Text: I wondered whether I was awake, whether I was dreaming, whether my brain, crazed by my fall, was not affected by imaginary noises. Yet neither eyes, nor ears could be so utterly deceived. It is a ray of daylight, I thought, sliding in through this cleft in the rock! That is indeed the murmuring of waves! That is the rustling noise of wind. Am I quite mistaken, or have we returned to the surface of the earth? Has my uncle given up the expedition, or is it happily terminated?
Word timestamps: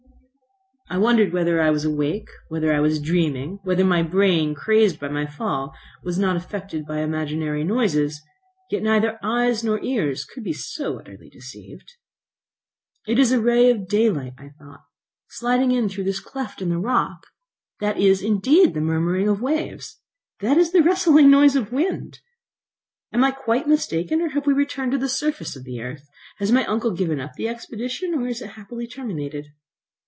I 0.89 0.97
wondered 0.97 1.31
whether 1.31 1.61
I 1.61 1.69
was 1.69 1.85
awake, 1.85 2.27
whether 2.49 2.73
I 2.73 2.81
was 2.81 2.99
dreaming, 3.01 3.59
whether 3.63 3.85
my 3.85 4.03
brain, 4.03 4.53
crazed 4.53 4.99
by 4.99 5.07
my 5.07 5.25
fall, 5.25 5.73
was 6.03 6.19
not 6.19 6.35
affected 6.35 6.85
by 6.85 6.99
imaginary 6.99 7.63
noises. 7.63 8.21
Yet 8.69 8.83
neither 8.83 9.17
eyes, 9.23 9.63
nor 9.63 9.81
ears 9.85 10.25
could 10.25 10.43
be 10.43 10.51
so 10.51 10.99
utterly 10.99 11.29
deceived. 11.29 11.93
It 13.07 13.19
is 13.19 13.31
a 13.31 13.39
ray 13.39 13.69
of 13.69 13.87
daylight, 13.87 14.33
I 14.37 14.49
thought, 14.59 14.81
sliding 15.29 15.71
in 15.71 15.87
through 15.87 16.03
this 16.03 16.19
cleft 16.19 16.61
in 16.61 16.67
the 16.67 16.77
rock! 16.77 17.25
That 17.79 17.97
is 17.97 18.21
indeed 18.21 18.73
the 18.73 18.81
murmuring 18.81 19.29
of 19.29 19.41
waves! 19.41 19.97
That 20.41 20.57
is 20.57 20.73
the 20.73 20.83
rustling 20.83 21.31
noise 21.31 21.55
of 21.55 21.71
wind. 21.71 22.19
Am 23.13 23.23
I 23.23 23.31
quite 23.31 23.65
mistaken, 23.65 24.19
or 24.21 24.27
have 24.31 24.45
we 24.45 24.51
returned 24.51 24.91
to 24.91 24.97
the 24.97 25.07
surface 25.07 25.55
of 25.55 25.63
the 25.63 25.79
earth? 25.79 26.05
Has 26.39 26.51
my 26.51 26.65
uncle 26.65 26.91
given 26.91 27.21
up 27.21 27.35
the 27.37 27.47
expedition, 27.47 28.13
or 28.13 28.27
is 28.27 28.41
it 28.41 28.47
happily 28.57 28.87
terminated? 28.87 29.47